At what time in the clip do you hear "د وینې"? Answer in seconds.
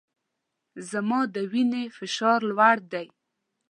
1.33-1.83